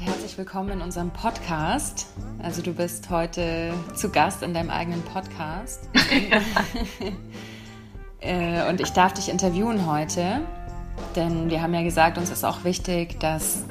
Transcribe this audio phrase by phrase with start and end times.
[0.00, 2.06] und herzlich willkommen in unserem Podcast.
[2.42, 5.88] Also du bist heute zu Gast in deinem eigenen Podcast.
[8.22, 10.42] Äh, und ich darf dich interviewen heute,
[11.16, 13.64] denn wir haben ja gesagt, uns ist auch wichtig, dass,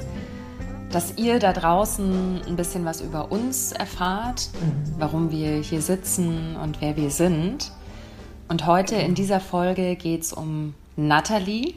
[0.89, 4.95] dass ihr da draußen ein bisschen was über uns erfahrt, mhm.
[4.97, 7.71] warum wir hier sitzen und wer wir sind.
[8.47, 11.75] Und heute in dieser Folge geht es um Natalie.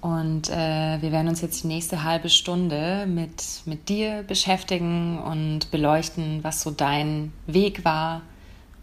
[0.00, 5.70] Und äh, wir werden uns jetzt die nächste halbe Stunde mit, mit dir beschäftigen und
[5.70, 8.22] beleuchten, was so dein Weg war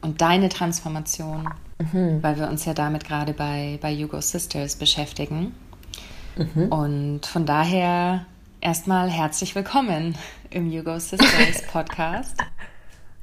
[0.01, 1.49] und deine Transformation,
[1.79, 2.21] mhm.
[2.21, 5.53] weil wir uns ja damit gerade bei, bei Hugo Sisters beschäftigen.
[6.37, 6.71] Mhm.
[6.71, 8.25] Und von daher
[8.61, 10.15] erstmal herzlich willkommen
[10.51, 12.37] im Hugo Sisters Podcast.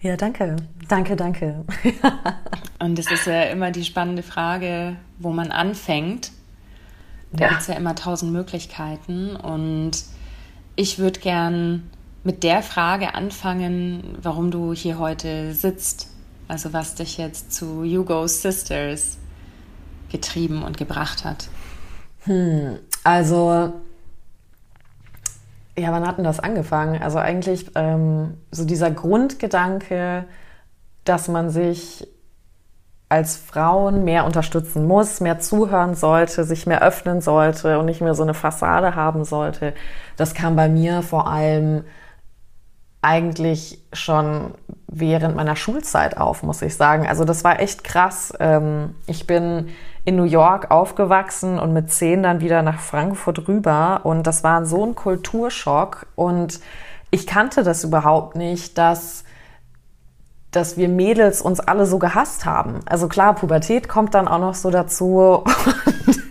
[0.01, 0.57] Ja, danke.
[0.89, 1.65] Danke, danke.
[2.81, 6.33] und es ist ja immer die spannende Frage, wo man anfängt.
[7.35, 7.49] Da ja.
[7.51, 9.37] gibt es ja immer tausend Möglichkeiten.
[9.37, 9.93] Und
[10.77, 11.91] ich würde gern
[12.23, 16.09] mit der Frage anfangen, warum du hier heute sitzt.
[16.47, 19.19] Also was dich jetzt zu Hugo Sisters
[20.11, 21.49] getrieben und gebracht hat.
[22.25, 23.73] Hm, also,
[25.77, 27.03] ja, wann hat denn das angefangen?
[27.03, 30.25] Also eigentlich ähm, so dieser Grundgedanke,
[31.05, 32.07] dass man sich
[33.09, 38.15] als Frauen mehr unterstützen muss, mehr zuhören sollte, sich mehr öffnen sollte und nicht mehr
[38.15, 39.75] so eine Fassade haben sollte.
[40.17, 41.85] Das kam bei mir vor allem
[43.03, 44.55] eigentlich schon
[44.87, 47.07] während meiner Schulzeit auf, muss ich sagen.
[47.07, 48.33] Also das war echt krass.
[48.41, 49.69] Ähm, ich bin
[50.07, 54.65] in New York aufgewachsen und mit zehn dann wieder nach Frankfurt rüber und das war
[54.65, 56.61] so ein Kulturschock und
[57.11, 59.25] ich kannte das überhaupt nicht, dass
[60.57, 62.81] dass wir Mädels uns alle so gehasst haben.
[62.87, 66.23] Also klar, Pubertät kommt dann auch noch so dazu und,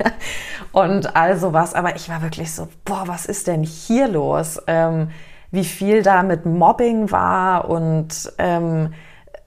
[0.71, 1.73] und all sowas.
[1.73, 4.61] Aber ich war wirklich so, boah, was ist denn hier los?
[4.67, 5.09] Ähm,
[5.51, 8.94] wie viel da mit Mobbing war und ähm,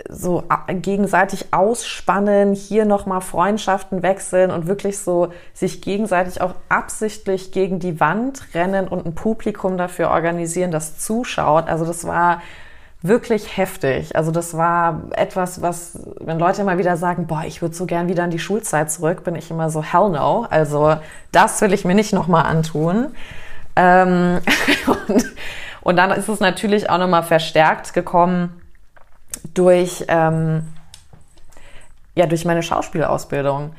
[0.09, 7.81] so gegenseitig ausspannen, hier nochmal Freundschaften wechseln und wirklich so sich gegenseitig auch absichtlich gegen
[7.81, 11.69] die Wand rennen und ein Publikum dafür organisieren, das zuschaut.
[11.69, 12.41] Also das war
[13.09, 14.17] wirklich heftig.
[14.17, 18.09] Also das war etwas, was, wenn Leute immer wieder sagen, boah, ich würde so gern
[18.09, 20.47] wieder in die Schulzeit zurück, bin ich immer so, hell no.
[20.50, 20.97] Also
[21.33, 23.09] das will ich mir nicht nochmal antun.
[23.77, 24.41] Ähm,
[25.09, 25.25] und,
[25.83, 28.61] und, dann ist es natürlich auch nochmal verstärkt gekommen
[29.55, 30.67] durch, ähm,
[32.15, 33.73] ja, durch meine Schauspielausbildung.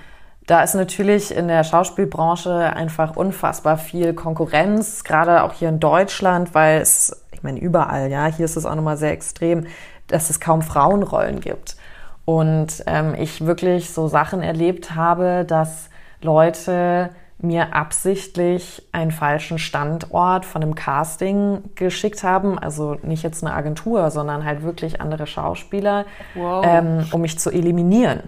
[0.45, 6.55] Da ist natürlich in der Schauspielbranche einfach unfassbar viel Konkurrenz, gerade auch hier in Deutschland,
[6.55, 9.67] weil es ich meine überall, ja, hier ist es auch nochmal sehr extrem,
[10.07, 11.77] dass es kaum Frauenrollen gibt.
[12.25, 15.89] Und ähm, ich wirklich so Sachen erlebt habe, dass
[16.21, 22.57] Leute mir absichtlich einen falschen Standort von einem Casting geschickt haben.
[22.57, 26.65] Also nicht jetzt eine Agentur, sondern halt wirklich andere Schauspieler, wow.
[26.67, 28.23] ähm, um mich zu eliminieren.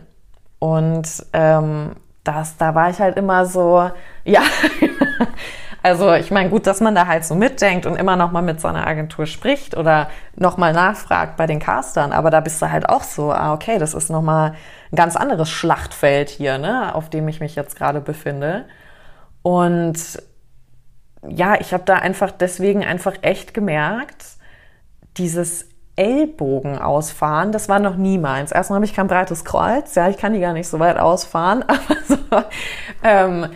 [0.59, 1.93] Und ähm,
[2.23, 3.89] das, da war ich halt immer so,
[4.23, 4.41] ja,
[5.81, 8.59] Also ich meine, gut, dass man da halt so mitdenkt und immer noch mal mit
[8.59, 12.69] so einer Agentur spricht oder noch mal nachfragt bei den Castern, aber da bist du
[12.69, 14.55] halt auch so, ah, okay, das ist noch mal
[14.91, 18.65] ein ganz anderes Schlachtfeld hier, ne, auf dem ich mich jetzt gerade befinde.
[19.41, 20.21] Und
[21.27, 24.25] ja, ich habe da einfach deswegen einfach echt gemerkt,
[25.17, 28.51] dieses Ellbogen ausfahren, das war noch nie meins.
[28.51, 31.63] Erstmal habe ich kein breites Kreuz, ja, ich kann die gar nicht so weit ausfahren,
[31.67, 32.17] aber so,
[33.03, 33.47] ähm,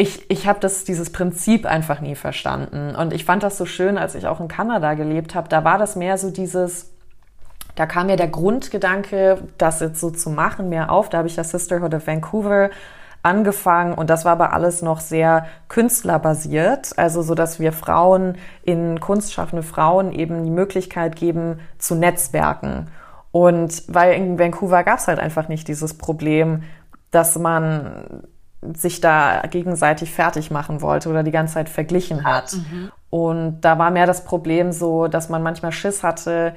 [0.00, 2.94] ich, ich habe dieses Prinzip einfach nie verstanden.
[2.94, 5.48] Und ich fand das so schön, als ich auch in Kanada gelebt habe.
[5.48, 6.92] Da war das mehr so dieses,
[7.74, 11.08] da kam mir der Grundgedanke, das jetzt so zu machen, mehr auf.
[11.08, 12.70] Da habe ich das Sisterhood of Vancouver
[13.24, 19.00] angefangen und das war aber alles noch sehr künstlerbasiert, also so dass wir Frauen in
[19.00, 22.86] kunstschaffende Frauen eben die Möglichkeit geben zu Netzwerken.
[23.32, 26.62] Und weil in Vancouver gab es halt einfach nicht dieses Problem,
[27.10, 28.22] dass man
[28.74, 32.54] sich da gegenseitig fertig machen wollte oder die ganze Zeit verglichen hat.
[32.54, 32.90] Mhm.
[33.10, 36.54] Und da war mehr das Problem so, dass man manchmal Schiss hatte,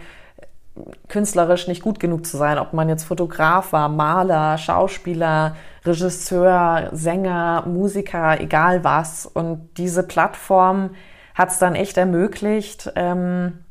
[1.08, 5.56] künstlerisch nicht gut genug zu sein, ob man jetzt Fotograf war, Maler, Schauspieler,
[5.86, 9.26] Regisseur, Sänger, Musiker, egal was.
[9.26, 10.92] Und diese Plattform
[11.36, 13.66] hat es dann echt ermöglicht, ähm,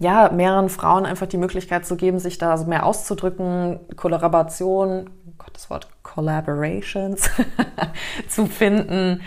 [0.00, 5.88] ja, mehreren Frauen einfach die Möglichkeit zu geben, sich da mehr auszudrücken, Kollaboration, Gottes Wort,
[6.02, 7.30] Collaborations
[8.28, 9.20] zu finden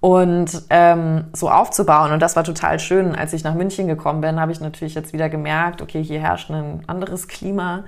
[0.00, 2.12] und ähm, so aufzubauen.
[2.12, 3.14] Und das war total schön.
[3.14, 6.50] Als ich nach München gekommen bin, habe ich natürlich jetzt wieder gemerkt, okay, hier herrscht
[6.50, 7.84] ein anderes Klima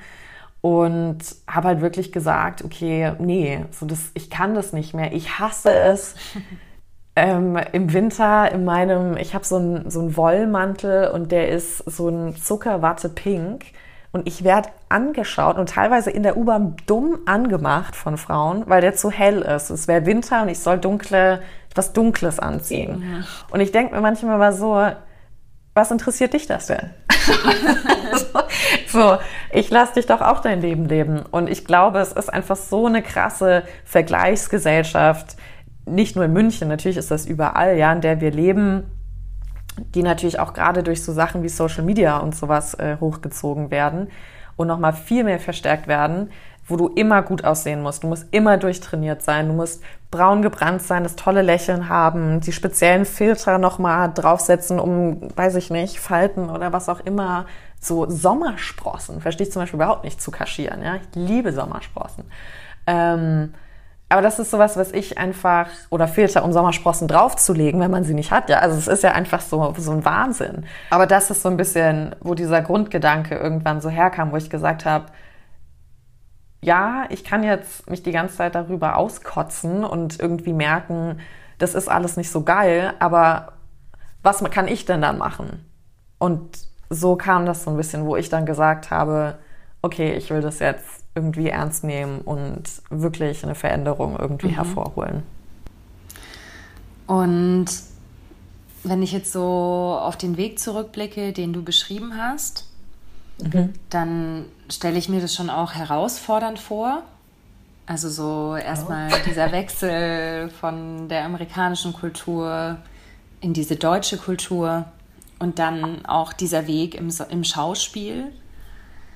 [0.60, 5.12] und habe halt wirklich gesagt, okay, nee, so das, ich kann das nicht mehr.
[5.12, 6.16] Ich hasse es,
[7.16, 12.08] ähm, im Winter in meinem, ich habe so einen so Wollmantel und der ist so
[12.08, 13.64] ein Zuckerwatte pink
[14.12, 18.94] und ich werde angeschaut und teilweise in der U-Bahn dumm angemacht von Frauen, weil der
[18.94, 19.70] zu hell ist.
[19.70, 21.42] Es wäre Winter und ich soll dunkle,
[21.74, 23.02] was Dunkles anziehen.
[23.02, 23.24] Ja.
[23.50, 24.84] Und ich denke mir manchmal mal so,
[25.74, 26.90] was interessiert dich das denn?
[28.88, 29.18] so,
[29.52, 31.22] ich lasse dich doch auch dein Leben leben.
[31.30, 35.36] Und ich glaube, es ist einfach so eine krasse Vergleichsgesellschaft,
[35.86, 38.84] nicht nur in München, natürlich ist das überall, ja, in der wir leben,
[39.94, 44.08] die natürlich auch gerade durch so Sachen wie Social Media und sowas äh, hochgezogen werden
[44.56, 46.30] und nochmal viel mehr verstärkt werden,
[46.66, 48.02] wo du immer gut aussehen musst.
[48.02, 52.52] Du musst immer durchtrainiert sein, du musst braun gebrannt sein, das tolle Lächeln haben, die
[52.52, 57.46] speziellen Filter nochmal draufsetzen, um, weiß ich nicht, Falten oder was auch immer,
[57.80, 60.82] so Sommersprossen, verstehe ich zum Beispiel überhaupt nicht zu kaschieren.
[60.82, 60.96] Ja?
[60.96, 62.24] Ich liebe Sommersprossen.
[62.86, 63.54] Ähm,
[64.10, 68.12] aber das ist sowas, was ich einfach, oder Filter, um Sommersprossen draufzulegen, wenn man sie
[68.12, 68.50] nicht hat.
[68.50, 70.66] Ja, also es ist ja einfach so, so ein Wahnsinn.
[70.90, 74.84] Aber das ist so ein bisschen, wo dieser Grundgedanke irgendwann so herkam, wo ich gesagt
[74.84, 75.06] habe,
[76.60, 81.20] ja, ich kann jetzt mich die ganze Zeit darüber auskotzen und irgendwie merken,
[81.58, 83.52] das ist alles nicht so geil, aber
[84.24, 85.64] was kann ich denn dann machen?
[86.18, 86.58] Und
[86.90, 89.38] so kam das so ein bisschen, wo ich dann gesagt habe,
[89.82, 94.54] okay, ich will das jetzt irgendwie ernst nehmen und wirklich eine Veränderung irgendwie mhm.
[94.54, 95.22] hervorholen.
[97.06, 97.66] Und
[98.84, 102.66] wenn ich jetzt so auf den Weg zurückblicke, den du beschrieben hast,
[103.42, 103.72] mhm.
[103.90, 107.02] dann stelle ich mir das schon auch herausfordernd vor.
[107.86, 109.16] Also so erstmal oh.
[109.26, 112.78] dieser Wechsel von der amerikanischen Kultur
[113.40, 114.84] in diese deutsche Kultur
[115.40, 118.30] und dann auch dieser Weg im, im Schauspiel,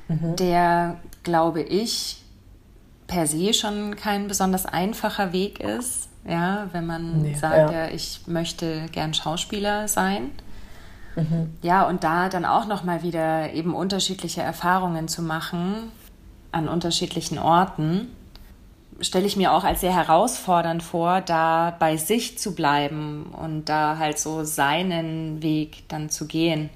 [0.08, 0.36] mhm.
[0.36, 2.18] der glaube ich,
[3.06, 7.86] per se schon kein besonders einfacher Weg ist, ja, wenn man nee, sagt, ja.
[7.86, 7.88] ja.
[7.88, 10.30] ich möchte gern Schauspieler sein.
[11.16, 11.54] Mhm.
[11.62, 15.90] Ja, und da dann auch nochmal wieder eben unterschiedliche Erfahrungen zu machen
[16.50, 18.08] an unterschiedlichen Orten,
[19.00, 23.98] stelle ich mir auch als sehr herausfordernd vor, da bei sich zu bleiben und da
[23.98, 26.70] halt so seinen Weg dann zu gehen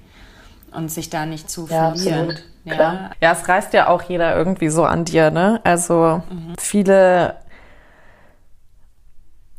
[0.71, 2.29] und sich da nicht zu ja, verlieren.
[2.29, 2.43] Absolut.
[2.77, 3.11] Ja.
[3.21, 5.59] ja, es reißt ja auch jeder irgendwie so an dir, ne?
[5.63, 6.53] Also mhm.
[6.59, 7.35] viele,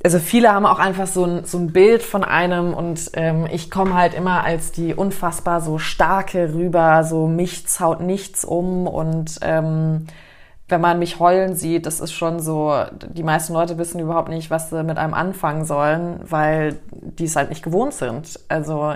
[0.04, 3.70] also viele haben auch einfach so ein, so ein Bild von einem und ähm, ich
[3.70, 9.38] komme halt immer als die unfassbar so starke rüber, so mich zaut nichts um und
[9.42, 10.06] ähm,
[10.70, 14.50] wenn man mich heulen sieht, das ist schon so, die meisten Leute wissen überhaupt nicht,
[14.50, 18.38] was sie mit einem anfangen sollen, weil die es halt nicht gewohnt sind.
[18.48, 18.94] Also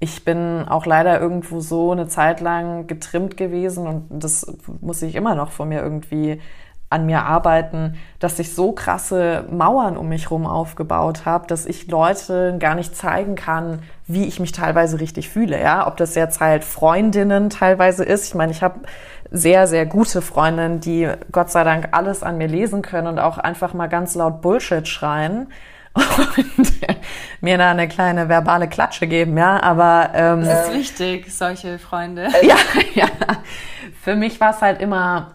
[0.00, 4.46] ich bin auch leider irgendwo so eine Zeit lang getrimmt gewesen und das
[4.80, 6.40] muss ich immer noch von mir irgendwie
[6.88, 11.86] an mir arbeiten, dass ich so krasse Mauern um mich herum aufgebaut habe, dass ich
[11.86, 15.60] Leute gar nicht zeigen kann, wie ich mich teilweise richtig fühle.
[15.60, 18.26] Ja, ob das jetzt halt Freundinnen teilweise ist.
[18.26, 18.80] Ich meine, ich habe
[19.30, 23.38] sehr, sehr gute Freundinnen, die Gott sei Dank alles an mir lesen können und auch
[23.38, 25.46] einfach mal ganz laut Bullshit schreien
[25.94, 26.72] und
[27.40, 32.28] mir da eine kleine verbale Klatsche geben, ja, aber ähm, das ist wichtig, solche Freunde.
[32.42, 32.56] Ja,
[32.94, 33.08] ja.
[34.02, 35.34] Für mich war es halt immer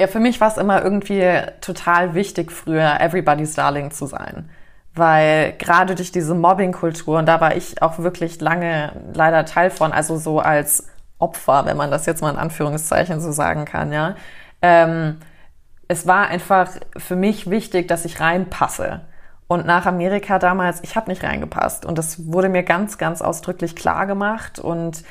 [0.00, 1.24] ja, für mich war es immer irgendwie
[1.60, 4.48] total wichtig, früher Everybody's Darling zu sein.
[4.94, 9.92] Weil gerade durch diese Mobbing-Kultur, und da war ich auch wirklich lange leider Teil von,
[9.92, 10.86] also so als
[11.18, 14.14] Opfer, wenn man das jetzt mal in Anführungszeichen so sagen kann, ja,
[14.62, 15.18] ähm,
[15.88, 19.00] es war einfach für mich wichtig, dass ich reinpasse.
[19.46, 21.86] Und nach Amerika damals, ich habe nicht reingepasst.
[21.86, 25.02] Und das wurde mir ganz, ganz ausdrücklich klar gemacht und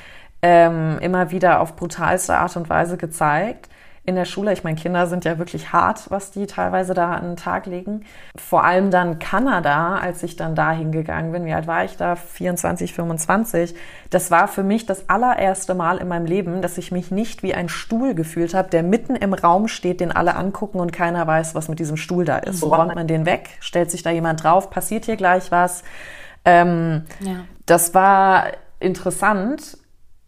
[0.43, 3.69] ähm, immer wieder auf brutalste Art und Weise gezeigt
[4.07, 4.53] in der Schule.
[4.53, 8.05] Ich meine, Kinder sind ja wirklich hart, was die teilweise da an den Tag legen.
[8.37, 11.43] Vor allem dann Kanada, als ich dann da hingegangen bin.
[11.43, 12.15] Wie alt war ich da?
[12.15, 13.75] 24, 25.
[14.09, 17.53] Das war für mich das allererste Mal in meinem Leben, dass ich mich nicht wie
[17.53, 21.53] ein Stuhl gefühlt habe, der mitten im Raum steht, den alle angucken und keiner weiß,
[21.53, 22.61] was mit diesem Stuhl da ist.
[22.61, 25.83] So räumt man den weg, stellt sich da jemand drauf, passiert hier gleich was.
[26.45, 27.43] Ähm, ja.
[27.65, 28.45] Das war
[28.79, 29.77] interessant,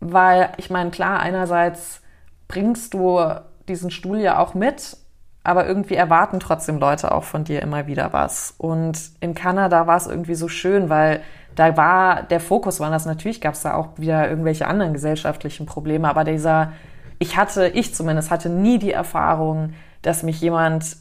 [0.01, 2.01] weil ich meine, klar, einerseits
[2.49, 3.21] bringst du
[3.69, 4.97] diesen Stuhl ja auch mit,
[5.43, 8.53] aber irgendwie erwarten trotzdem Leute auch von dir immer wieder was.
[8.57, 11.21] Und in Kanada war es irgendwie so schön, weil
[11.55, 15.65] da war der Fokus war das natürlich gab es da auch wieder irgendwelche anderen gesellschaftlichen
[15.65, 16.73] Probleme, aber dieser
[17.17, 20.97] ich hatte ich zumindest hatte nie die Erfahrung, dass mich jemand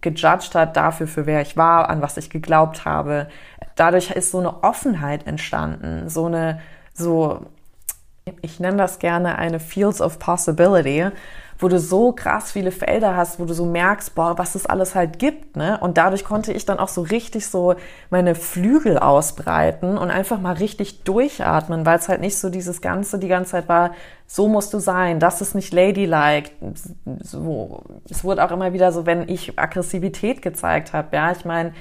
[0.00, 3.28] gejudged hat dafür, für wer ich war, an was ich geglaubt habe.
[3.76, 6.60] Dadurch ist so eine Offenheit entstanden, so eine,
[6.94, 7.46] so,
[8.40, 11.06] ich nenne das gerne eine Fields of Possibility,
[11.58, 14.94] wo du so krass viele Felder hast, wo du so merkst, boah, was es alles
[14.94, 15.78] halt gibt, ne?
[15.80, 17.74] Und dadurch konnte ich dann auch so richtig so
[18.10, 23.18] meine Flügel ausbreiten und einfach mal richtig durchatmen, weil es halt nicht so dieses Ganze
[23.18, 23.90] die ganze Zeit war,
[24.26, 26.50] so musst du sein, das ist nicht ladylike.
[27.20, 31.72] So, es wurde auch immer wieder so, wenn ich Aggressivität gezeigt habe, ja, ich meine,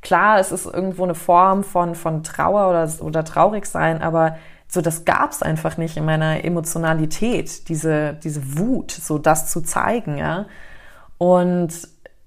[0.00, 4.36] klar, es ist irgendwo eine Form von, von Trauer oder, oder traurig sein, aber
[4.68, 10.18] so das gab's einfach nicht in meiner Emotionalität, diese, diese Wut, so das zu zeigen,
[10.18, 10.46] ja.
[11.18, 11.70] Und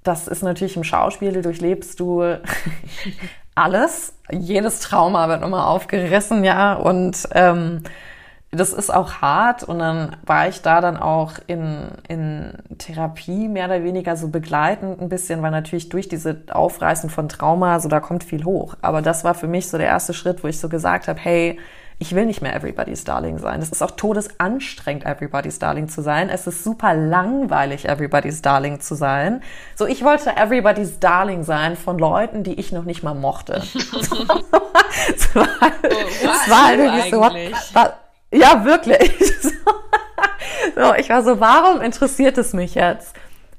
[0.03, 2.23] das ist natürlich im Schauspiel, du durchlebst du
[3.55, 7.83] alles, jedes Trauma wird nochmal aufgerissen, ja, und ähm,
[8.51, 13.65] das ist auch hart und dann war ich da dann auch in, in Therapie mehr
[13.65, 17.99] oder weniger so begleitend ein bisschen, weil natürlich durch diese Aufreißen von Trauma, so da
[17.99, 18.75] kommt viel hoch.
[18.81, 21.59] Aber das war für mich so der erste Schritt, wo ich so gesagt habe, hey,
[22.01, 23.61] ich will nicht mehr Everybody's Darling sein.
[23.61, 26.29] Es ist auch todesanstrengend, Everybody's Darling zu sein.
[26.29, 29.43] Es ist super langweilig, Everybody's Darling zu sein.
[29.75, 33.55] So, ich wollte Everybody's Darling sein von Leuten, die ich noch nicht mal mochte.
[35.13, 37.33] es war, oh, war halt irgendwie so, was,
[38.31, 39.11] ja, wirklich.
[40.75, 43.13] so, ich war so, warum interessiert es mich jetzt,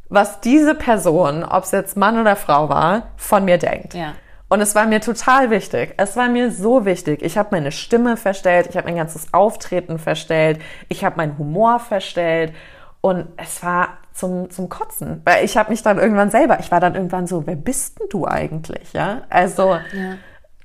[0.09, 3.93] was diese Person, ob es jetzt Mann oder Frau war, von mir denkt?
[3.93, 4.15] Ja.
[4.51, 5.95] Und es war mir total wichtig.
[5.97, 7.23] Es war mir so wichtig.
[7.23, 11.79] Ich habe meine Stimme verstellt, ich habe mein ganzes Auftreten verstellt, ich habe meinen Humor
[11.79, 12.53] verstellt
[13.01, 15.23] und es war zum, zum Kotzen.
[15.25, 18.09] Weil ich habe mich dann irgendwann selber, ich war dann irgendwann so, wer bist denn
[18.11, 18.93] du eigentlich?
[18.93, 20.17] Ja, also ja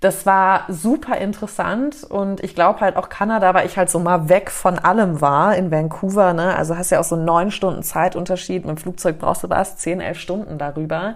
[0.05, 4.29] das war super interessant und ich glaube halt auch Kanada, weil ich halt so mal
[4.29, 6.55] weg von allem war in Vancouver, ne?
[6.55, 8.65] Also hast ja auch so neun Stunden Zeitunterschied.
[8.65, 11.15] Mit dem Flugzeug brauchst du was, zehn, elf Stunden darüber.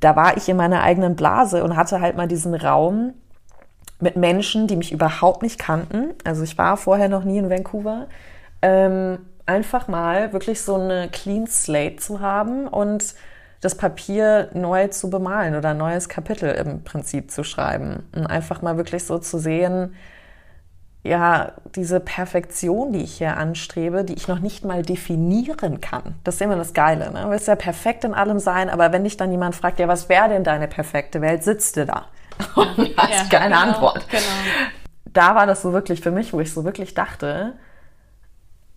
[0.00, 3.14] Da war ich in meiner eigenen Blase und hatte halt mal diesen Raum
[4.00, 6.10] mit Menschen, die mich überhaupt nicht kannten.
[6.24, 8.06] Also ich war vorher noch nie in Vancouver.
[8.60, 13.14] Ähm, einfach mal wirklich so eine Clean Slate zu haben und
[13.60, 18.04] das Papier neu zu bemalen oder ein neues Kapitel im Prinzip zu schreiben.
[18.14, 19.94] Und einfach mal wirklich so zu sehen,
[21.04, 26.14] ja, diese Perfektion, die ich hier anstrebe, die ich noch nicht mal definieren kann.
[26.24, 27.12] Das ist immer das Geile.
[27.12, 27.22] Ne?
[27.24, 30.08] Du willst ja perfekt in allem sein, aber wenn dich dann jemand fragt, ja, was
[30.08, 32.06] wäre denn deine perfekte Welt, sitzt du da
[32.54, 34.08] und hast ja, keine genau, Antwort.
[34.08, 34.22] Genau.
[35.04, 37.52] Da war das so wirklich für mich, wo ich so wirklich dachte,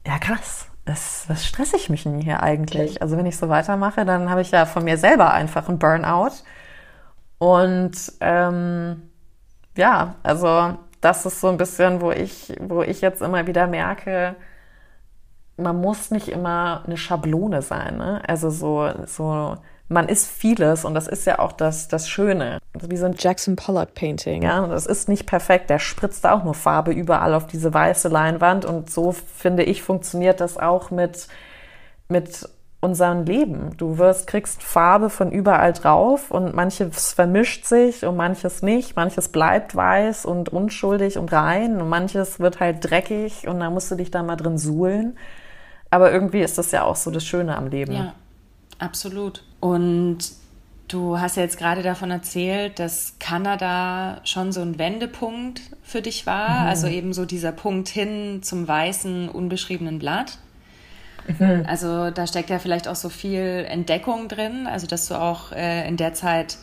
[0.05, 2.91] ja krass, was, was stresse ich mich denn hier eigentlich?
[2.91, 3.01] Okay.
[3.01, 6.33] Also wenn ich so weitermache, dann habe ich ja von mir selber einfach einen Burnout.
[7.37, 9.09] Und ähm,
[9.77, 14.35] ja, also das ist so ein bisschen, wo ich, wo ich jetzt immer wieder merke,
[15.57, 17.97] man muss nicht immer eine Schablone sein.
[17.97, 18.21] Ne?
[18.27, 19.57] Also so, so
[19.89, 22.59] man ist vieles und das ist ja auch das, das Schöne.
[22.73, 24.43] Also wie so ein Jackson Pollock Painting.
[24.43, 25.69] Ja, das ist nicht perfekt.
[25.69, 30.41] Der spritzt auch nur Farbe überall auf diese weiße Leinwand und so finde ich funktioniert
[30.41, 31.27] das auch mit,
[32.09, 33.75] mit unserem Leben.
[33.77, 38.95] Du wirst, kriegst Farbe von überall drauf und manches vermischt sich und manches nicht.
[38.95, 43.89] Manches bleibt weiß und unschuldig und rein und manches wird halt dreckig und da musst
[43.89, 45.17] du dich da mal drin suhlen.
[45.89, 47.93] Aber irgendwie ist das ja auch so das Schöne am Leben.
[47.93, 48.13] Ja,
[48.77, 49.43] absolut.
[49.59, 50.19] Und
[50.87, 56.27] du hast ja jetzt gerade davon erzählt, dass Kanada schon so ein Wendepunkt für dich
[56.27, 56.67] war, mhm.
[56.67, 60.37] also eben so dieser Punkt hin zum weißen, unbeschriebenen Blatt.
[61.27, 61.65] Mhm.
[61.67, 65.87] Also da steckt ja vielleicht auch so viel Entdeckung drin, also dass du auch äh,
[65.87, 66.57] in der Zeit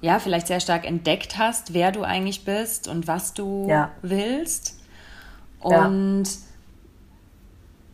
[0.00, 3.90] ja vielleicht sehr stark entdeckt hast, wer du eigentlich bist und was du ja.
[4.02, 4.78] willst.
[5.60, 6.48] Und ja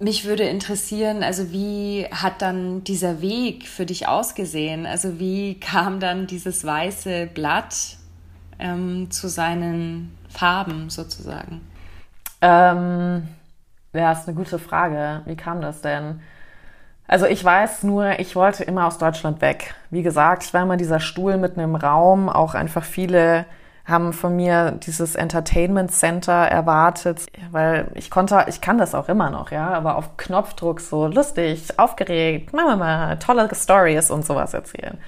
[0.04, 4.86] mich würde interessieren, also wie hat dann dieser Weg für dich ausgesehen?
[4.86, 7.96] Also wie kam dann dieses weiße Blatt
[8.58, 11.60] ähm, zu seinen Farben sozusagen?
[12.40, 13.28] Ähm,
[13.94, 15.22] ja, ist eine gute Frage.
[15.24, 16.20] Wie kam das denn?
[17.06, 19.74] Also ich weiß nur, ich wollte immer aus Deutschland weg.
[19.90, 23.46] Wie gesagt, ich war immer dieser Stuhl mitten im Raum, auch einfach viele
[23.84, 29.28] haben von mir dieses Entertainment Center erwartet, weil ich konnte, ich kann das auch immer
[29.28, 34.98] noch, ja, aber auf Knopfdruck so lustig, aufgeregt, Mama, tolle Stories und sowas erzählen.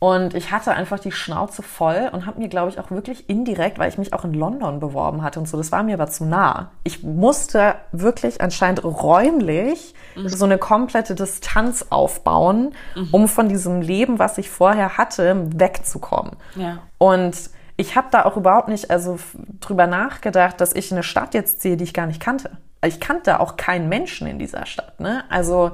[0.00, 3.80] Und ich hatte einfach die Schnauze voll und habe mir, glaube ich, auch wirklich indirekt,
[3.80, 6.24] weil ich mich auch in London beworben hatte und so, das war mir aber zu
[6.24, 6.70] nah.
[6.84, 10.28] Ich musste wirklich anscheinend räumlich mhm.
[10.28, 13.08] so eine komplette Distanz aufbauen, mhm.
[13.10, 16.36] um von diesem Leben, was ich vorher hatte, wegzukommen.
[16.54, 16.78] Ja.
[16.98, 19.18] Und ich habe da auch überhaupt nicht also
[19.58, 22.50] drüber nachgedacht, dass ich eine Stadt jetzt sehe, die ich gar nicht kannte.
[22.84, 25.00] Ich kannte auch keinen Menschen in dieser Stadt.
[25.00, 25.24] Ne?
[25.28, 25.72] Also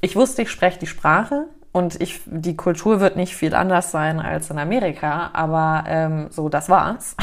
[0.00, 1.46] ich wusste, ich spreche die Sprache
[1.78, 6.48] und ich, die Kultur wird nicht viel anders sein als in Amerika, aber ähm, so,
[6.48, 7.14] das war's.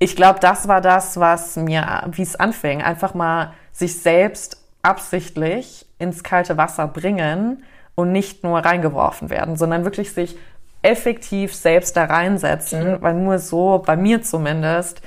[0.00, 5.86] ich glaube, das war das, was mir, wie es anfing, einfach mal sich selbst absichtlich
[6.00, 7.62] ins kalte Wasser bringen
[7.94, 10.36] und nicht nur reingeworfen werden, sondern wirklich sich
[10.82, 15.02] effektiv selbst da reinsetzen, weil nur so, bei mir zumindest,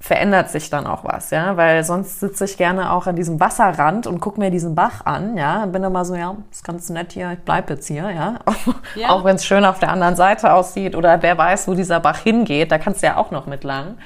[0.00, 4.06] verändert sich dann auch was, ja, weil sonst sitze ich gerne auch an diesem Wasserrand
[4.06, 7.32] und gucke mir diesen Bach an, ja, bin immer so, ja, ist ganz nett hier,
[7.32, 8.38] ich bleib jetzt hier, ja,
[8.94, 9.08] ja.
[9.10, 12.18] auch wenn es schön auf der anderen Seite aussieht oder wer weiß, wo dieser Bach
[12.18, 13.96] hingeht, da kannst du ja auch noch mit lang.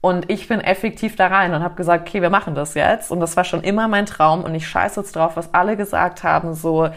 [0.00, 3.10] Und ich bin effektiv da rein und habe gesagt, okay, wir machen das jetzt.
[3.10, 6.22] Und das war schon immer mein Traum und ich scheiße jetzt drauf, was alle gesagt
[6.24, 6.90] haben, so,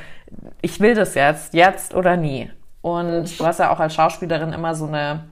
[0.62, 2.52] ich will das jetzt, jetzt oder nie.
[2.82, 5.24] Und du hast ja auch als Schauspielerin immer so eine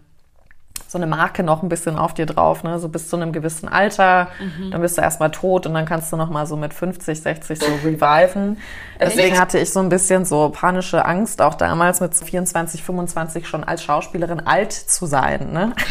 [0.87, 2.79] so eine Marke noch ein bisschen auf dir drauf, ne?
[2.79, 4.71] so bis zu einem gewissen Alter, mhm.
[4.71, 7.59] dann bist du erstmal tot und dann kannst du noch mal so mit 50, 60
[7.59, 8.57] so reviven.
[8.99, 13.63] Deswegen hatte ich so ein bisschen so panische Angst, auch damals mit 24, 25 schon
[13.63, 15.51] als Schauspielerin alt zu sein.
[15.51, 15.73] Ne?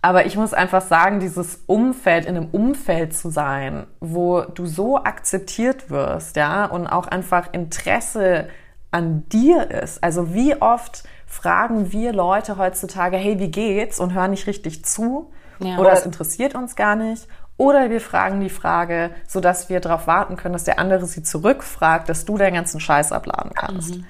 [0.00, 4.96] Aber ich muss einfach sagen, dieses Umfeld, in einem Umfeld zu sein, wo du so
[4.96, 8.48] akzeptiert wirst, ja, und auch einfach Interesse
[8.90, 10.02] an dir ist.
[10.02, 14.00] Also wie oft fragen wir Leute heutzutage, hey, wie geht's?
[14.00, 15.30] Und hören nicht richtig zu.
[15.60, 15.78] Ja.
[15.78, 17.28] Oder es interessiert uns gar nicht.
[17.58, 21.22] Oder wir fragen die Frage, so dass wir darauf warten können, dass der andere sie
[21.22, 23.96] zurückfragt, dass du den ganzen Scheiß abladen kannst.
[23.96, 24.04] Mhm.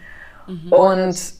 [0.46, 0.72] Mhm.
[0.72, 1.32] Und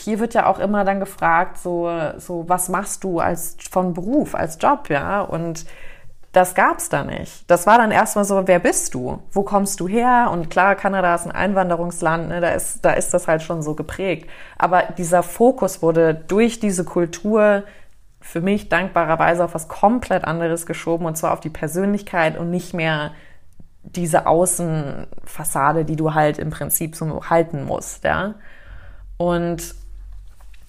[0.00, 4.34] hier wird ja auch immer dann gefragt, so, so, was machst du als, von Beruf,
[4.34, 5.20] als Job, ja?
[5.20, 5.64] Und
[6.32, 7.50] das gab's da nicht.
[7.50, 9.22] Das war dann erstmal so, wer bist du?
[9.32, 10.28] Wo kommst du her?
[10.30, 13.74] Und klar, Kanada ist ein Einwanderungsland, ne, da, ist, da ist das halt schon so
[13.74, 14.28] geprägt.
[14.58, 17.64] Aber dieser Fokus wurde durch diese Kultur
[18.20, 22.74] für mich dankbarerweise auf was komplett anderes geschoben, und zwar auf die Persönlichkeit und nicht
[22.74, 23.12] mehr
[23.82, 28.34] diese Außenfassade, die du halt im Prinzip so halten musst, ja.
[29.16, 29.74] Und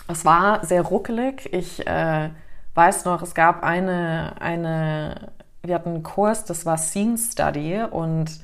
[0.07, 1.51] es war sehr ruckelig.
[1.53, 2.29] Ich äh,
[2.75, 5.31] weiß noch, es gab eine, eine
[5.63, 8.39] wir hatten einen Kurs, das war Scene Study und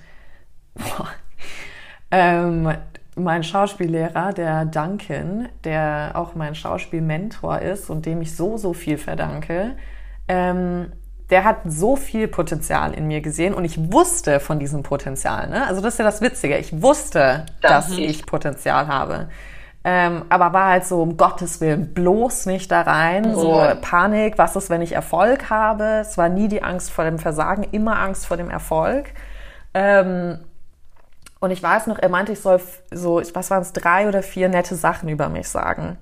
[0.75, 1.07] boah,
[2.11, 2.73] ähm,
[3.15, 8.97] mein Schauspiellehrer, der Duncan, der auch mein Schauspielmentor ist und dem ich so, so viel
[8.97, 9.77] verdanke,
[10.27, 10.91] ähm,
[11.29, 15.49] der hat so viel Potenzial in mir gesehen und ich wusste von diesem Potenzial.
[15.49, 15.65] Ne?
[15.65, 16.57] Also das ist ja das Witzige.
[16.57, 19.29] Ich wusste, das dass ich Potenzial habe.
[19.87, 23.35] Ähm, aber war halt so, um Gottes Willen, bloß nicht da rein.
[23.35, 25.99] So Panik, was ist, wenn ich Erfolg habe?
[26.01, 29.11] Es war nie die Angst vor dem Versagen, immer Angst vor dem Erfolg.
[29.75, 30.39] Ähm,
[31.39, 34.49] und ich weiß noch, er meinte, ich soll so, was waren es, drei oder vier
[34.49, 35.99] nette Sachen über mich sagen.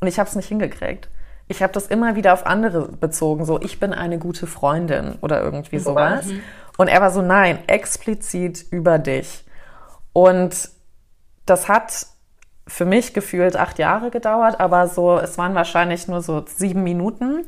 [0.00, 1.08] Und ich habe es nicht hingekriegt.
[1.48, 5.40] Ich habe das immer wieder auf andere bezogen, so ich bin eine gute Freundin oder
[5.40, 6.26] irgendwie sowas.
[6.26, 6.42] Mhm.
[6.76, 9.46] Und er war so, nein, explizit über dich.
[10.12, 10.68] Und
[11.46, 12.11] das hat
[12.66, 17.44] für mich gefühlt acht Jahre gedauert, aber so, es waren wahrscheinlich nur so sieben Minuten.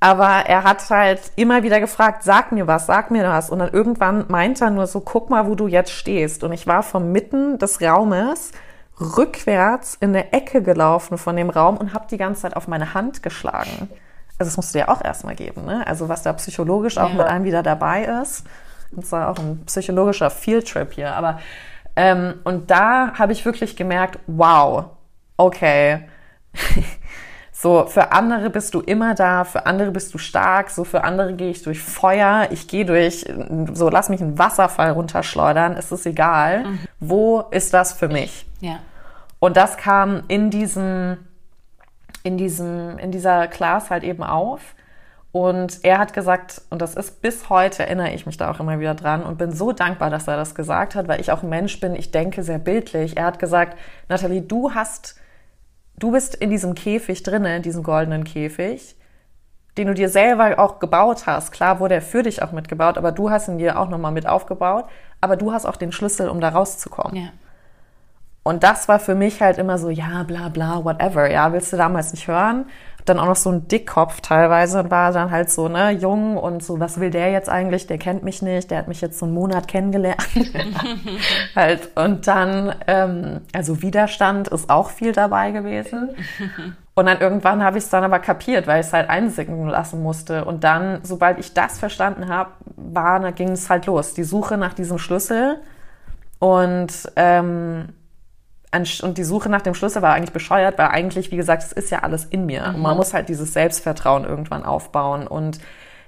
[0.00, 3.48] Aber er hat halt immer wieder gefragt, sag mir was, sag mir was.
[3.48, 6.44] Und dann irgendwann meint er nur so, guck mal, wo du jetzt stehst.
[6.44, 8.52] Und ich war vom Mitten des Raumes
[9.00, 12.92] rückwärts in der Ecke gelaufen von dem Raum und habe die ganze Zeit auf meine
[12.92, 13.88] Hand geschlagen.
[14.38, 15.86] Also das musst du ja auch erstmal geben, ne?
[15.86, 17.14] Also was da psychologisch auch ja.
[17.14, 18.44] mit einem wieder dabei ist.
[18.90, 21.14] Das war auch ein psychologischer Fieldtrip hier.
[21.14, 21.38] Aber
[21.96, 24.86] ähm, und da habe ich wirklich gemerkt, wow,
[25.36, 26.08] okay.
[27.52, 31.34] so, für andere bist du immer da, für andere bist du stark, so für andere
[31.34, 33.24] gehe ich durch Feuer, ich gehe durch,
[33.72, 36.64] so lass mich einen Wasserfall runterschleudern, ist es egal.
[36.64, 36.78] Mhm.
[37.00, 38.46] Wo ist das für mich?
[38.60, 38.80] Ja.
[39.38, 41.18] Und das kam in diesem,
[42.22, 44.74] in diesem, in dieser Class halt eben auf.
[45.34, 48.78] Und er hat gesagt, und das ist bis heute, erinnere ich mich da auch immer
[48.78, 51.48] wieder dran und bin so dankbar, dass er das gesagt hat, weil ich auch ein
[51.48, 53.16] Mensch bin, ich denke sehr bildlich.
[53.16, 53.76] Er hat gesagt,
[54.08, 55.16] Nathalie, du hast,
[55.98, 58.94] du bist in diesem Käfig drinnen, in diesem goldenen Käfig,
[59.76, 61.50] den du dir selber auch gebaut hast.
[61.50, 64.28] Klar wurde er für dich auch mitgebaut, aber du hast ihn dir auch nochmal mit
[64.28, 64.84] aufgebaut.
[65.20, 67.16] Aber du hast auch den Schlüssel, um da rauszukommen.
[67.16, 67.30] Ja.
[68.44, 71.28] Und das war für mich halt immer so, ja, bla, bla, whatever.
[71.28, 72.66] Ja, willst du damals nicht hören?
[73.04, 76.62] Dann auch noch so ein Dickkopf teilweise und war dann halt so, ne, jung und
[76.62, 77.86] so, was will der jetzt eigentlich?
[77.86, 80.26] Der kennt mich nicht, der hat mich jetzt so einen Monat kennengelernt.
[81.56, 86.10] halt, und dann, ähm, also Widerstand ist auch viel dabei gewesen.
[86.94, 90.02] Und dann irgendwann habe ich es dann aber kapiert, weil ich es halt einsinken lassen
[90.02, 90.44] musste.
[90.44, 94.14] Und dann, sobald ich das verstanden habe, war, da ging es halt los.
[94.14, 95.60] Die Suche nach diesem Schlüssel.
[96.38, 97.88] Und ähm,
[99.02, 101.90] und die Suche nach dem Schlüssel war eigentlich bescheuert, weil eigentlich, wie gesagt, es ist
[101.90, 102.68] ja alles in mir.
[102.68, 102.74] Mhm.
[102.76, 105.26] Und man muss halt dieses Selbstvertrauen irgendwann aufbauen.
[105.26, 105.58] Und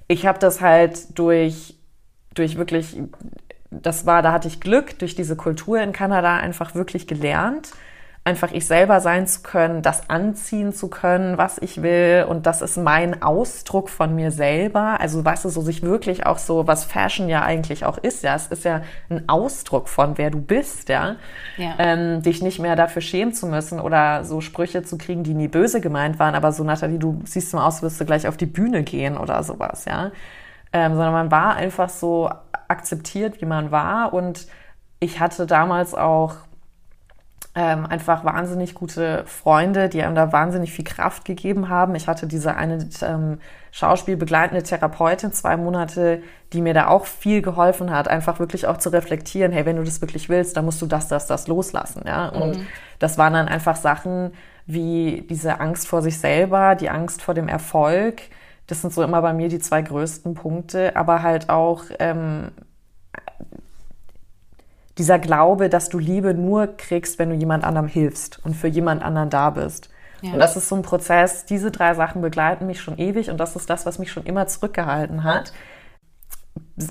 [0.09, 1.77] ich habe das halt durch,
[2.35, 2.97] durch wirklich,
[3.71, 7.71] das war, da hatte ich Glück, durch diese Kultur in Kanada einfach wirklich gelernt.
[8.27, 12.27] Einfach ich selber sein zu können, das anziehen zu können, was ich will.
[12.29, 15.01] Und das ist mein Ausdruck von mir selber.
[15.01, 18.35] Also weißt du, so sich wirklich auch so, was Fashion ja eigentlich auch ist, ja.
[18.35, 21.15] Es ist ja ein Ausdruck von wer du bist, ja.
[21.57, 21.75] ja.
[21.79, 25.49] Ähm, dich nicht mehr dafür schämen zu müssen oder so Sprüche zu kriegen, die nie
[25.49, 28.47] böse gemeint waren, aber so, Nathalie, du siehst mal aus, wirst du gleich auf die
[28.47, 30.11] Bühne gehen oder sowas, ja.
[30.73, 32.29] Ähm, sondern man war einfach so
[32.67, 34.49] akzeptiert, wie man war und
[34.99, 36.35] ich hatte damals auch
[37.59, 41.95] ähm, einfach wahnsinnig gute Freunde, die einem da wahnsinnig viel Kraft gegeben haben.
[41.95, 43.39] Ich hatte diese eine ähm,
[43.73, 48.91] schauspielbegleitende Therapeutin zwei Monate, die mir da auch viel geholfen hat, einfach wirklich auch zu
[48.91, 52.03] reflektieren, hey, wenn du das wirklich willst, dann musst du das, das, das loslassen.
[52.07, 52.29] Ja?
[52.29, 52.67] Und mhm.
[52.99, 54.35] das waren dann einfach Sachen
[54.67, 58.21] wie diese Angst vor sich selber, die Angst vor dem Erfolg.
[58.67, 62.51] Das sind so immer bei mir die zwei größten Punkte, aber halt auch ähm,
[64.99, 69.03] dieser Glaube, dass du Liebe nur kriegst, wenn du jemand anderem hilfst und für jemand
[69.03, 69.91] anderen da bist.
[70.23, 70.33] Ja.
[70.33, 73.57] Und das ist so ein Prozess, diese drei Sachen begleiten mich schon ewig und das
[73.57, 75.53] ist das, was mich schon immer zurückgehalten hat.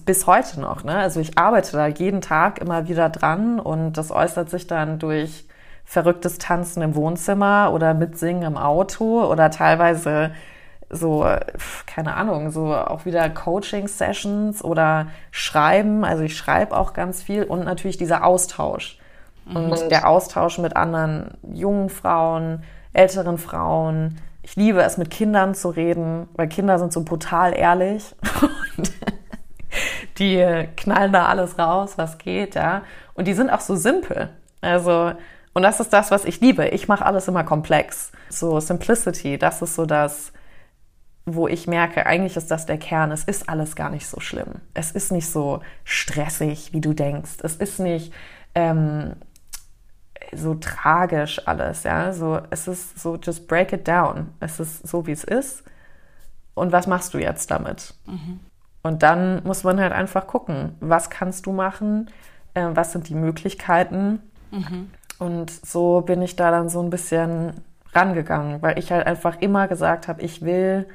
[0.05, 0.83] Bis heute noch.
[0.83, 0.95] Ne?
[0.95, 5.47] Also ich arbeite da jeden Tag immer wieder dran und das äußert sich dann durch
[5.83, 10.31] verrücktes Tanzen im Wohnzimmer oder Mitsingen im Auto oder teilweise
[10.89, 11.27] so,
[11.85, 16.05] keine Ahnung, so auch wieder Coaching-Sessions oder Schreiben.
[16.05, 18.97] Also ich schreibe auch ganz viel und natürlich dieser Austausch.
[19.45, 19.55] Mhm.
[19.55, 24.17] Und der Austausch mit anderen jungen Frauen, älteren Frauen.
[24.43, 28.15] Ich liebe es, mit Kindern zu reden, weil Kinder sind so brutal ehrlich.
[28.77, 28.91] Und
[30.19, 32.83] die knallen da alles raus, was geht, ja.
[33.15, 34.29] Und die sind auch so simpel.
[34.61, 35.11] Also,
[35.53, 36.67] und das ist das, was ich liebe.
[36.67, 38.11] Ich mache alles immer komplex.
[38.29, 40.31] So Simplicity, das ist so das,
[41.25, 43.11] wo ich merke, eigentlich ist das der Kern.
[43.11, 44.61] Es ist alles gar nicht so schlimm.
[44.73, 47.37] Es ist nicht so stressig, wie du denkst.
[47.41, 48.13] Es ist nicht
[48.53, 49.13] ähm,
[50.31, 51.83] so tragisch alles.
[51.83, 54.29] Ja, so es ist so just break it down.
[54.39, 55.63] Es ist so wie es ist.
[56.53, 57.95] Und was machst du jetzt damit?
[58.05, 58.39] Mhm.
[58.83, 62.11] Und dann muss man halt einfach gucken, was kannst du machen?
[62.53, 64.19] Äh, was sind die Möglichkeiten?
[64.51, 64.91] Mhm.
[65.17, 67.53] Und so bin ich da dann so ein bisschen
[67.93, 70.87] rangegangen, weil ich halt einfach immer gesagt habe, ich will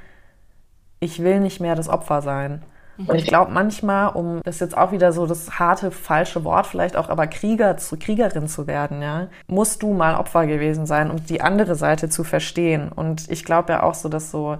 [1.00, 2.62] ich will nicht mehr das Opfer sein.
[3.06, 6.66] Und ich glaube manchmal, um das ist jetzt auch wieder so das harte, falsche Wort
[6.66, 11.10] vielleicht auch, aber Krieger zu Kriegerin zu werden, ja, musst du mal Opfer gewesen sein,
[11.10, 12.90] um die andere Seite zu verstehen.
[12.92, 14.58] Und ich glaube ja auch so, dass so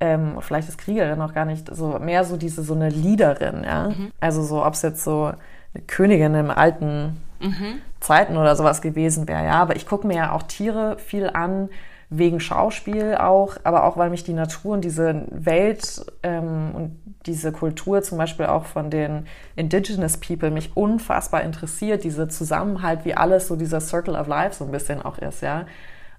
[0.00, 3.88] ähm, vielleicht ist Kriegerin auch gar nicht so mehr so diese so eine Leaderin, ja.
[3.88, 4.12] Mhm.
[4.20, 5.32] Also so, ob es jetzt so
[5.74, 7.80] eine Königin im alten mhm.
[8.00, 9.62] Zeiten oder sowas gewesen wäre, ja.
[9.62, 11.70] Aber ich gucke mir ja auch Tiere viel an
[12.08, 17.50] wegen Schauspiel auch, aber auch weil mich die Natur und diese Welt ähm, und diese
[17.50, 23.48] Kultur zum Beispiel auch von den Indigenous People mich unfassbar interessiert, diese Zusammenhalt, wie alles
[23.48, 25.66] so dieser Circle of Life so ein bisschen auch ist, ja.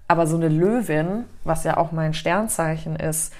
[0.06, 3.32] Aber so eine Löwin, was ja auch mein Sternzeichen ist,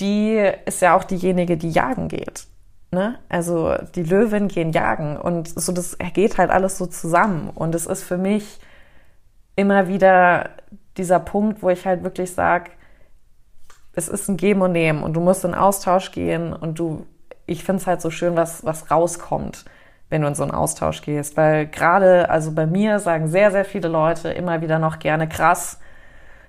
[0.00, 2.46] die ist ja auch diejenige, die jagen geht.
[2.90, 3.18] Ne?
[3.28, 7.86] Also die Löwen gehen jagen und so das geht halt alles so zusammen und es
[7.86, 8.60] ist für mich
[9.56, 10.50] immer wieder
[10.98, 12.70] dieser Punkt, wo ich halt wirklich sage,
[13.94, 17.06] es ist ein Geben und Nehmen und du musst in Austausch gehen und du,
[17.46, 19.64] ich finde es halt so schön, was, was rauskommt,
[20.08, 21.36] wenn du in so einen Austausch gehst.
[21.36, 25.80] Weil gerade, also bei mir sagen sehr, sehr viele Leute immer wieder noch gerne krass,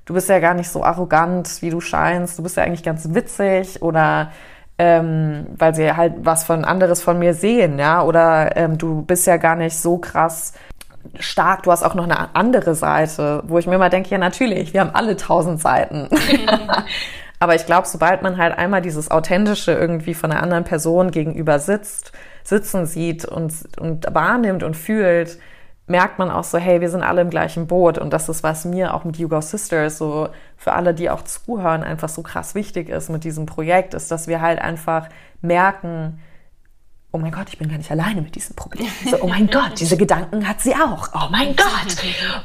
[0.05, 3.13] du bist ja gar nicht so arrogant, wie du scheinst, du bist ja eigentlich ganz
[3.13, 4.31] witzig oder
[4.77, 9.27] ähm, weil sie halt was von anderes von mir sehen, ja, oder ähm, du bist
[9.27, 10.53] ja gar nicht so krass
[11.19, 11.63] stark.
[11.63, 14.81] Du hast auch noch eine andere Seite, wo ich mir immer denke, ja natürlich, wir
[14.81, 16.09] haben alle tausend Seiten.
[17.39, 21.59] Aber ich glaube, sobald man halt einmal dieses Authentische irgendwie von einer anderen Person gegenüber
[21.59, 22.11] sitzt,
[22.43, 25.39] sitzen sieht und, und wahrnimmt und fühlt,
[25.87, 27.97] merkt man auch so, hey, wir sind alle im gleichen Boot.
[27.97, 31.23] Und das ist, was mir auch mit You Go Sisters so für alle, die auch
[31.23, 35.07] zuhören, einfach so krass wichtig ist mit diesem Projekt, ist, dass wir halt einfach
[35.41, 36.19] merken,
[37.11, 38.87] oh mein Gott, ich bin gar nicht alleine mit diesem Problem.
[39.09, 41.09] So, oh mein Gott, diese Gedanken hat sie auch.
[41.13, 41.97] Oh mein Gott.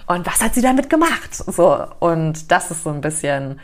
[0.07, 1.35] Und was hat sie damit gemacht?
[1.35, 3.61] So, und das ist so ein bisschen,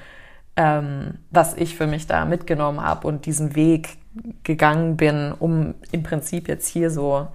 [0.56, 3.96] ähm, was ich für mich da mitgenommen habe und diesen Weg
[4.42, 7.28] gegangen bin, um im Prinzip jetzt hier so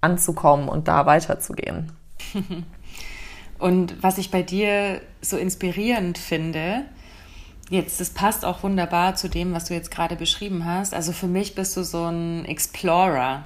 [0.00, 1.92] anzukommen und da weiterzugehen.
[3.58, 6.84] Und was ich bei dir so inspirierend finde,
[7.70, 10.94] Jetzt, das passt auch wunderbar zu dem, was du jetzt gerade beschrieben hast.
[10.94, 13.44] Also für mich bist du so ein Explorer.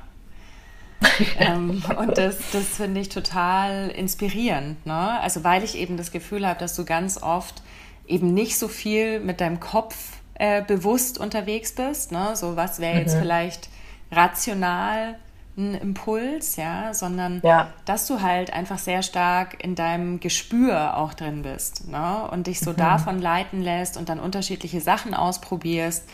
[1.39, 4.87] ähm, und das, das finde ich total inspirierend.
[4.87, 5.21] Ne?
[5.21, 7.63] Also weil ich eben das Gefühl habe, dass du ganz oft
[8.07, 9.97] eben nicht so viel mit deinem Kopf
[10.35, 12.13] äh, bewusst unterwegs bist.
[12.13, 12.37] Ne?
[12.37, 13.21] So was wäre jetzt mhm.
[13.21, 13.69] vielleicht
[14.13, 15.17] rational
[15.57, 17.69] ein Impuls, ja, sondern ja.
[17.85, 22.27] dass du halt einfach sehr stark in deinem Gespür auch drin bist ne?
[22.31, 22.77] und dich so mhm.
[22.77, 26.09] davon leiten lässt und dann unterschiedliche Sachen ausprobierst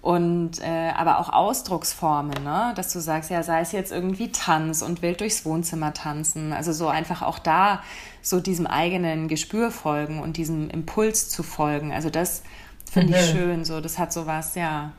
[0.00, 2.72] und äh, aber auch Ausdrucksformen, ne?
[2.76, 6.72] dass du sagst, ja, sei es jetzt irgendwie Tanz und wild durchs Wohnzimmer tanzen, also
[6.72, 7.82] so einfach auch da
[8.22, 11.92] so diesem eigenen Gespür folgen und diesem Impuls zu folgen.
[11.92, 12.42] Also das
[12.90, 13.18] finde mhm.
[13.18, 14.92] ich schön, so das hat sowas, ja,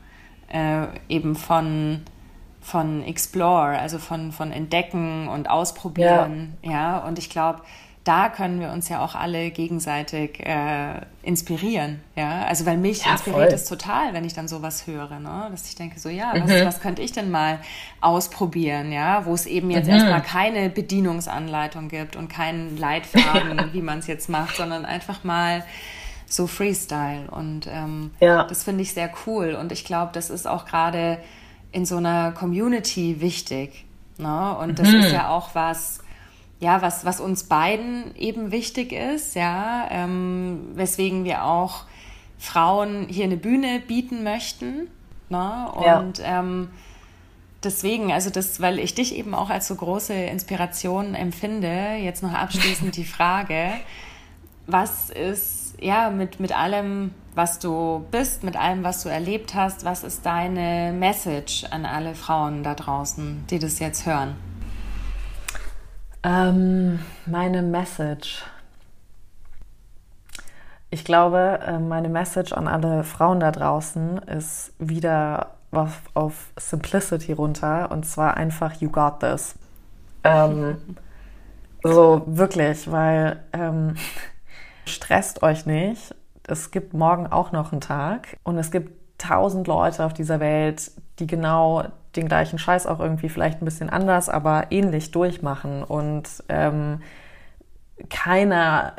[0.52, 2.02] äh, eben von
[2.60, 6.56] von Explore, also von, von Entdecken und Ausprobieren.
[6.62, 6.98] Ja, ja?
[6.98, 7.62] und ich glaube,
[8.04, 12.00] da können wir uns ja auch alle gegenseitig äh, inspirieren.
[12.16, 15.48] Ja, also weil mich ja, inspiriert es total, wenn ich dann sowas höre, ne?
[15.50, 16.66] dass ich denke so, ja, was, mhm.
[16.66, 17.58] was könnte ich denn mal
[18.00, 19.94] ausprobieren, ja, wo es eben jetzt mhm.
[19.94, 25.62] erstmal keine Bedienungsanleitung gibt und keinen Leitfaden, wie man es jetzt macht, sondern einfach mal
[26.26, 27.30] so Freestyle.
[27.30, 28.44] Und ähm, ja.
[28.44, 29.54] das finde ich sehr cool.
[29.60, 31.18] Und ich glaube, das ist auch gerade
[31.72, 33.84] in so einer Community wichtig.
[34.18, 34.56] Ne?
[34.58, 35.00] Und das mhm.
[35.00, 36.00] ist ja auch was,
[36.58, 41.84] ja, was, was uns beiden eben wichtig ist, ja, ähm, weswegen wir auch
[42.38, 44.88] Frauen hier eine Bühne bieten möchten.
[45.28, 45.70] Ne?
[45.72, 46.40] Und ja.
[46.40, 46.68] ähm,
[47.62, 52.32] deswegen, also das, weil ich dich eben auch als so große Inspiration empfinde, jetzt noch
[52.32, 53.72] abschließend die Frage,
[54.66, 59.84] was ist ja mit, mit allem, was du bist, mit allem, was du erlebt hast,
[59.84, 64.36] was ist deine Message an alle Frauen da draußen, die das jetzt hören?
[66.22, 68.44] Ähm, meine Message.
[70.90, 77.32] Ich glaube, äh, meine Message an alle Frauen da draußen ist wieder auf, auf Simplicity
[77.32, 79.54] runter und zwar einfach You got this.
[80.24, 80.76] Ähm,
[81.82, 83.94] so wirklich, weil ähm,
[84.86, 86.14] stresst euch nicht.
[86.46, 90.90] Es gibt morgen auch noch einen Tag und es gibt tausend Leute auf dieser Welt,
[91.18, 91.84] die genau
[92.16, 95.84] den gleichen Scheiß auch irgendwie vielleicht ein bisschen anders, aber ähnlich durchmachen.
[95.84, 97.02] Und ähm,
[98.08, 98.94] keiner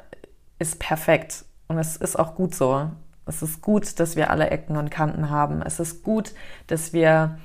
[0.59, 1.45] ist perfekt.
[1.67, 2.89] Und es ist auch gut so.
[3.25, 5.61] Es ist gut, dass wir alle Ecken und Kanten haben.
[5.61, 6.33] Es ist gut,
[6.67, 7.37] dass wir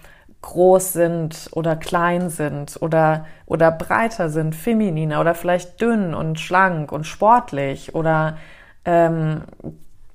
[0.46, 6.92] groß sind oder klein sind oder, oder breiter sind, femininer oder vielleicht dünn und schlank
[6.92, 8.36] und sportlich oder
[8.84, 9.42] ähm,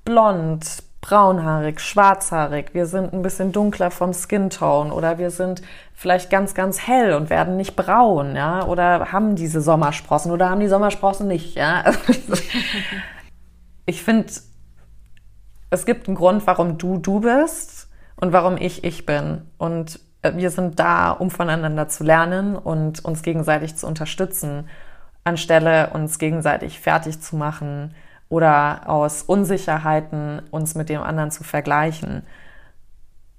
[0.06, 5.60] blond, braunhaarig, schwarzhaarig, wir sind ein bisschen dunkler vom Skin Tone oder wir sind
[5.92, 10.60] vielleicht ganz, ganz hell und werden nicht braun, ja, oder haben diese Sommersprossen oder haben
[10.60, 11.84] die Sommersprossen nicht, ja.
[13.84, 14.32] ich finde,
[15.68, 20.50] es gibt einen Grund, warum du du bist und warum ich ich bin und wir
[20.50, 24.68] sind da, um voneinander zu lernen und uns gegenseitig zu unterstützen,
[25.24, 27.94] anstelle uns gegenseitig fertig zu machen,
[28.32, 32.22] oder aus Unsicherheiten uns mit dem anderen zu vergleichen.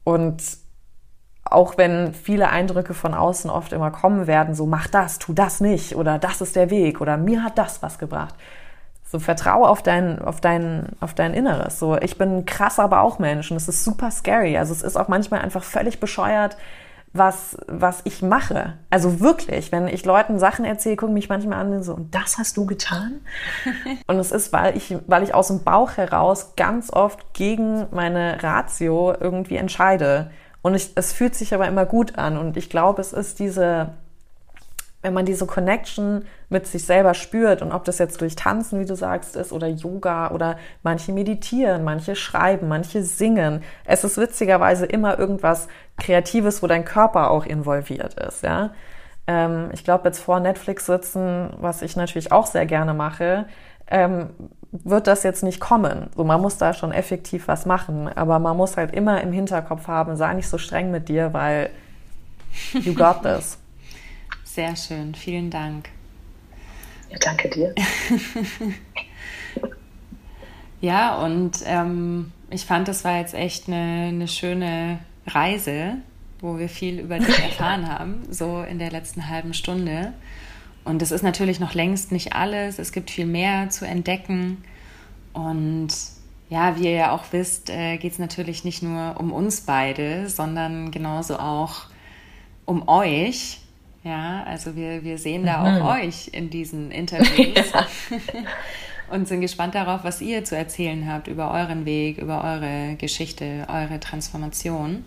[0.04, 0.43] Und
[1.43, 5.62] auch wenn viele Eindrücke von außen oft immer kommen werden, so mach das, tu das
[5.62, 8.36] nicht oder das ist der Weg oder mir hat das was gebracht.
[9.13, 11.78] So vertraue auf dein, auf dein, auf dein Inneres.
[11.78, 14.58] So, ich bin ein krasser Bauchmensch und es ist super scary.
[14.58, 16.58] Also es ist auch manchmal einfach völlig bescheuert,
[17.13, 18.73] was, was ich mache.
[18.89, 22.39] Also wirklich, wenn ich Leuten Sachen erzähle, gucken mich manchmal an und so, und das
[22.39, 23.21] hast du getan?
[24.08, 28.41] und es ist, weil ich, weil ich aus dem Bauch heraus ganz oft gegen meine
[28.41, 30.32] Ratio irgendwie entscheide.
[30.63, 32.36] Und ich, es fühlt sich aber immer gut an.
[32.39, 33.89] Und ich glaube, es ist diese,
[35.03, 38.85] wenn man diese Connection mit sich selber spürt und ob das jetzt durch Tanzen, wie
[38.85, 43.61] du sagst, ist oder Yoga oder manche meditieren, manche schreiben, manche singen.
[43.85, 48.71] Es ist witzigerweise immer irgendwas Kreatives, wo dein Körper auch involviert ist, ja.
[49.27, 53.45] Ähm, ich glaube, jetzt vor Netflix sitzen, was ich natürlich auch sehr gerne mache,
[53.87, 54.29] ähm,
[54.71, 56.09] wird das jetzt nicht kommen.
[56.15, 59.87] So, man muss da schon effektiv was machen, aber man muss halt immer im Hinterkopf
[59.87, 61.69] haben, sei nicht so streng mit dir, weil
[62.73, 63.59] you got this.
[64.53, 65.89] Sehr schön, vielen Dank.
[67.09, 67.73] Ja, danke dir.
[70.79, 75.95] ja, und ähm, ich fand, das war jetzt echt eine, eine schöne Reise,
[76.39, 80.13] wo wir viel über dich erfahren haben, so in der letzten halben Stunde.
[80.83, 82.77] Und es ist natürlich noch längst nicht alles.
[82.77, 84.63] Es gibt viel mehr zu entdecken.
[85.33, 85.87] Und
[86.51, 90.29] ja, wie ihr ja auch wisst, äh, geht es natürlich nicht nur um uns beide,
[90.29, 91.87] sondern genauso auch
[92.65, 93.61] um euch.
[94.03, 95.81] Ja, also wir, wir sehen da mhm.
[95.81, 97.87] auch euch in diesen Interviews ja.
[99.11, 103.65] und sind gespannt darauf, was ihr zu erzählen habt über euren Weg, über eure Geschichte,
[103.69, 105.05] eure Transformation.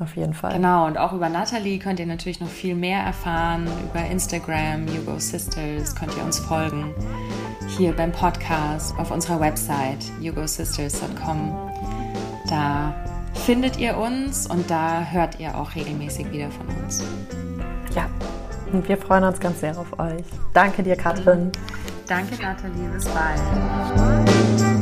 [0.00, 0.52] Auf jeden Fall.
[0.52, 3.66] Genau, und auch über Natalie könnt ihr natürlich noch viel mehr erfahren.
[3.90, 6.94] Über Instagram, Hugo Sisters, könnt ihr uns folgen.
[7.76, 11.72] Hier beim Podcast, auf unserer Website, hugosisters.com.
[12.48, 12.94] Da
[13.34, 17.02] findet ihr uns und da hört ihr auch regelmäßig wieder von uns.
[17.94, 18.08] Ja,
[18.72, 20.24] Und wir freuen uns ganz sehr auf euch.
[20.52, 21.50] Danke dir, Katrin.
[22.06, 22.88] Danke, Nathalie.
[22.92, 24.77] Bis bald.